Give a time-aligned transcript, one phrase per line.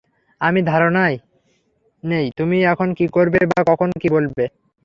[0.41, 1.13] আমি ধারণাই
[2.03, 4.43] নেই তুমি কখন কী করবে বা কখন কী বলবে।